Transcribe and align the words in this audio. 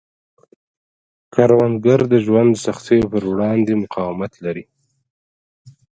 کروندګر 1.33 1.99
د 2.13 2.13
ژوند 2.25 2.49
د 2.55 2.61
سختیو 2.65 3.09
پر 3.11 3.23
وړاندې 3.31 3.73
مقاومت 3.83 4.33
لري 4.45 4.65